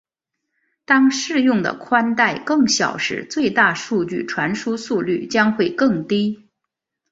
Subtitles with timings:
[0.83, 6.49] 当适用的带宽更小时最大数据传输速率将会更低。